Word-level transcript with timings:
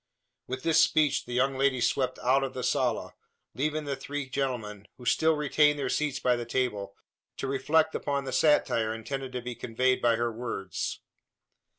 With 0.47 0.63
this 0.63 0.81
speech, 0.83 1.25
the 1.27 1.33
young 1.33 1.59
lady 1.59 1.79
swept 1.79 2.17
out 2.23 2.43
of 2.43 2.55
the 2.55 2.63
sala, 2.63 3.13
leaving 3.53 3.83
the 3.85 3.95
three 3.95 4.27
gentlemen, 4.27 4.87
who 4.97 5.05
still 5.05 5.35
retained 5.35 5.77
their 5.77 5.89
seats 5.91 6.19
by 6.19 6.35
the 6.35 6.43
table, 6.43 6.95
to 7.37 7.45
reflect 7.45 7.93
upon 7.93 8.23
the 8.23 8.33
satire 8.33 8.95
intended 8.95 9.31
to 9.33 9.43
be 9.43 9.53
conveyed 9.53 10.01
by 10.01 10.15
her 10.15 10.31
words. 10.31 11.01